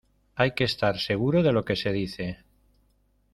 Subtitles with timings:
[0.33, 2.39] hay que estar seguro de lo que se dice